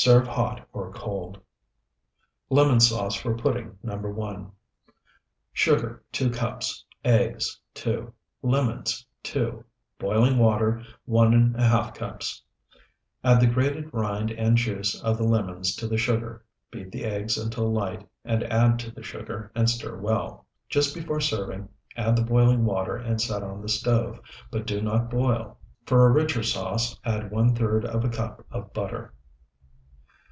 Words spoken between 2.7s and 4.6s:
SAUCE FOR PUDDING NO. 1